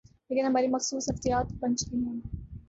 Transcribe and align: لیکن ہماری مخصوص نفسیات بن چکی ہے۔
لیکن 0.29 0.45
ہماری 0.45 0.67
مخصوص 0.67 1.09
نفسیات 1.09 1.47
بن 1.59 1.75
چکی 1.77 1.97
ہے۔ 2.05 2.13